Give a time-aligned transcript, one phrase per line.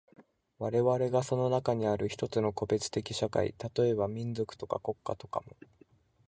[0.57, 5.55] 我々がその中にある一つの個別的社会、例えば民族とか国家とかも、